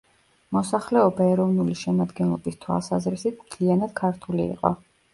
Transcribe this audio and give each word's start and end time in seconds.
მოსახლეობა 0.55 1.27
ეროვნული 1.33 1.77
შემადგენლობის 1.83 2.59
თვალსაზრისით 2.65 3.41
მთლიანად 3.47 3.99
ქართული 4.05 4.53
იყო. 4.53 4.79